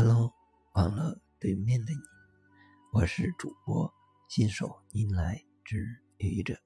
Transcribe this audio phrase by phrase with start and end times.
[0.00, 0.32] Hello，
[0.74, 1.98] 网络对面的你，
[2.92, 3.92] 我是主播
[4.28, 6.56] 新手迎来之愚者，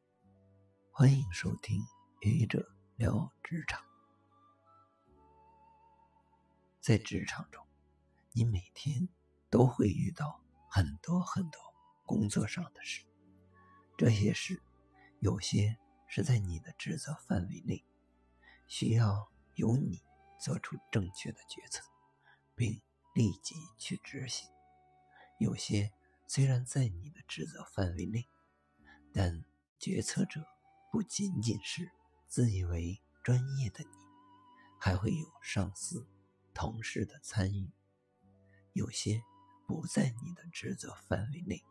[0.91, 1.81] 欢迎收听
[2.21, 3.83] 愚者聊职场。
[6.83, 7.67] 在职场中，
[8.33, 9.09] 你每天
[9.49, 10.39] 都会遇到
[10.69, 11.59] 很多很多
[12.05, 13.03] 工作上的事，
[13.97, 14.63] 这些事
[15.21, 17.83] 有些是在你的职责范围内，
[18.67, 20.03] 需要由你
[20.39, 21.83] 做出正确的决策，
[22.55, 22.79] 并。
[23.15, 24.49] 立即去执行。
[25.39, 25.93] 有些
[26.27, 28.27] 虽然在你的职责范围内，
[29.13, 29.45] 但
[29.79, 30.47] 决策者
[30.91, 31.91] 不仅仅是
[32.27, 33.91] 自以为专业的你，
[34.79, 36.09] 还会有上司、
[36.55, 37.71] 同事的参与。
[38.73, 39.23] 有些
[39.67, 41.63] 不在你的职责范围内，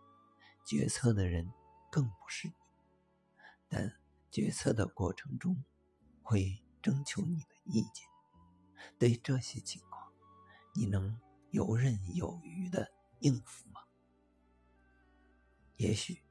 [0.65, 1.51] 决策的人
[1.89, 2.53] 更不是你，
[3.67, 3.99] 但
[4.29, 5.63] 决策的过程中
[6.21, 8.07] 会征求你的意见。
[8.99, 10.13] 对这些情况，
[10.75, 11.19] 你能？
[11.51, 13.81] 游刃有余的应付吗？
[15.77, 16.21] 也许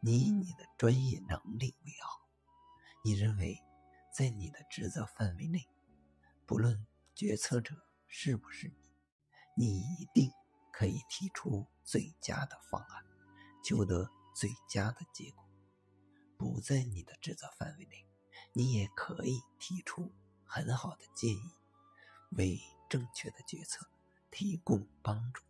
[0.00, 2.26] 你以你的专业能力为傲，
[3.04, 3.58] 你认为
[4.12, 5.68] 在你的职责范围内，
[6.46, 7.74] 不论决策者
[8.06, 8.72] 是不是
[9.54, 10.30] 你，你一定
[10.72, 13.04] 可以提出最佳的方案，
[13.62, 15.44] 求得最佳的结果。
[16.36, 18.06] 不在你的职责范围内，
[18.52, 20.12] 你也可以提出
[20.44, 21.54] 很好的建议，
[22.30, 23.88] 为正确的决策。
[24.30, 25.42] 提供帮助，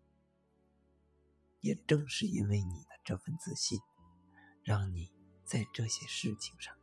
[1.60, 3.80] 也正是因为你的这份自信，
[4.62, 5.12] 让你
[5.44, 6.76] 在这些事情上，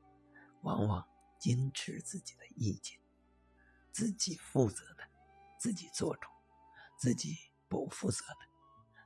[0.61, 1.07] 往往
[1.39, 2.99] 坚持自己的意见，
[3.91, 5.09] 自己负责的，
[5.59, 6.29] 自己做主；
[6.97, 8.47] 自己不负责的，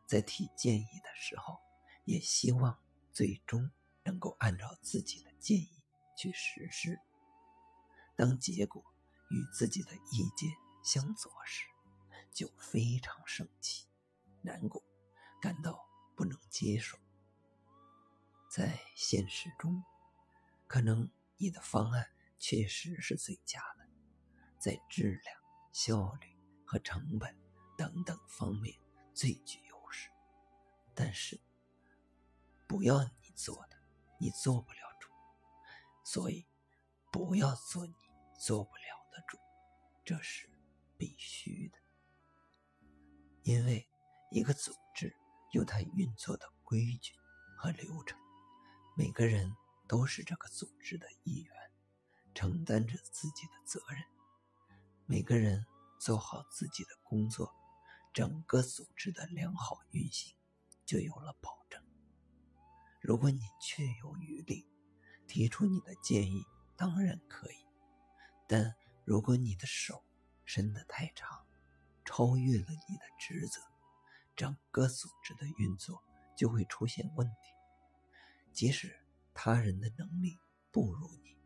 [0.08, 1.60] 在提建议的时候，
[2.06, 2.80] 也希望
[3.12, 3.70] 最终
[4.04, 5.84] 能够按照自己的建议
[6.16, 7.00] 去实施。
[8.16, 8.84] 当结果
[9.30, 10.50] 与自己的意见
[10.84, 11.68] 相左时，
[12.32, 13.88] 就非常生气、
[14.42, 14.84] 难过，
[15.42, 16.98] 感到不能接受。
[18.50, 19.84] 在现实中，
[20.68, 23.88] 可能你的方案确实是最佳的，
[24.58, 27.36] 在质量、效率和成本
[27.78, 28.80] 等等方面
[29.14, 30.10] 最具优势。
[30.96, 31.40] 但是，
[32.68, 33.78] 不要你做的，
[34.20, 35.10] 你做不了主；
[36.04, 36.48] 所以，
[37.12, 37.94] 不要做你
[38.40, 39.38] 做不了的主，
[40.04, 40.50] 这是
[40.98, 41.78] 必须的。
[43.48, 43.88] 因为
[44.30, 45.16] 一个组织
[45.54, 47.14] 有它运作的规矩
[47.58, 48.20] 和流程，
[48.94, 49.56] 每个人
[49.88, 51.56] 都是这个组织的一员，
[52.36, 54.04] 承担着自己的责任。
[55.06, 55.66] 每个人
[55.98, 57.50] 做好自己的工作，
[58.12, 60.36] 整个组织的良好运行
[60.86, 61.82] 就有了保证。
[63.00, 64.68] 如果你确有余力，
[65.26, 66.44] 提出你的建议
[66.76, 67.66] 当然可以，
[68.46, 68.76] 但
[69.06, 70.04] 如果你的手
[70.44, 71.47] 伸得太长，
[72.08, 73.62] 超越了你的职责，
[74.34, 76.02] 整个组织的运作
[76.38, 77.36] 就会出现问题。
[78.54, 78.98] 即使
[79.34, 80.40] 他人的能力
[80.72, 81.38] 不如你，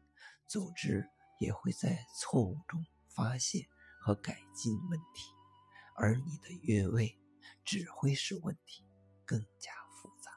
[0.47, 3.67] 组织也会在错误中发现
[3.99, 5.33] 和改进问题，
[5.95, 7.19] 而你的越位
[7.65, 8.85] 只会使问题
[9.25, 10.31] 更加复杂。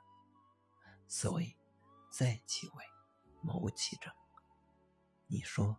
[1.06, 1.54] 所以，
[2.10, 2.84] 在其位，
[3.42, 4.10] 谋其政。
[5.26, 5.76] 你说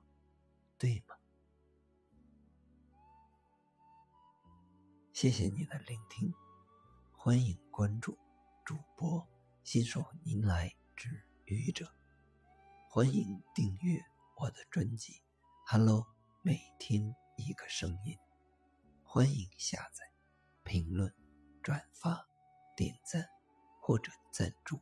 [0.77, 1.14] 对吗？
[5.15, 6.33] 谢谢你的聆听，
[7.13, 8.17] 欢迎关注
[8.65, 9.25] 主播
[9.63, 11.89] 新手您来之愚者，
[12.89, 13.97] 欢迎订阅
[14.35, 15.13] 我的专辑
[15.65, 16.01] 《Hello》，
[16.41, 18.19] 每天一个声音，
[19.05, 20.03] 欢迎下载、
[20.63, 21.09] 评论、
[21.63, 22.27] 转发、
[22.75, 23.25] 点赞
[23.79, 24.81] 或者赞助。